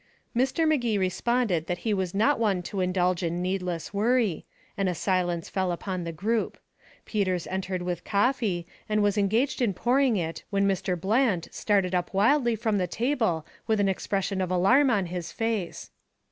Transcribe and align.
Mr. 0.35 0.67
Magee 0.67 0.97
responded 0.97 1.67
that 1.67 1.77
he 1.85 1.93
was 1.93 2.15
not 2.15 2.39
one 2.39 2.63
to 2.63 2.79
indulge 2.81 3.21
in 3.21 3.39
needless 3.39 3.93
worry, 3.93 4.47
and 4.75 4.89
a 4.89 4.95
silence 4.95 5.47
fell 5.47 5.71
upon 5.71 6.03
the 6.05 6.11
group. 6.11 6.57
Peters 7.05 7.45
entered 7.45 7.83
with 7.83 8.03
coffee, 8.03 8.65
and 8.89 9.03
was 9.03 9.15
engaged 9.15 9.61
in 9.61 9.75
pouring 9.75 10.17
it 10.17 10.43
when 10.49 10.67
Mr. 10.67 10.99
Bland 10.99 11.47
started 11.51 11.93
up 11.93 12.15
wildly 12.15 12.55
from 12.55 12.79
the 12.79 12.87
table 12.87 13.45
with 13.67 13.79
an 13.79 13.87
expression 13.87 14.41
of 14.41 14.49
alarm 14.49 14.89
on 14.89 15.05
his 15.05 15.31
face. 15.31 15.91